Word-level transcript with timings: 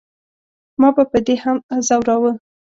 ما 0.79 0.89
به 0.95 1.03
په 1.11 1.19
دې 1.25 1.35
هم 1.43 1.57
زوراوه. 1.87 2.31